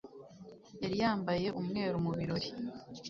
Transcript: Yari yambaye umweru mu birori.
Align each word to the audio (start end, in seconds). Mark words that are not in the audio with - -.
Yari 0.81 0.95
yambaye 1.03 1.47
umweru 1.59 1.95
mu 2.05 2.11
birori. 2.17 2.49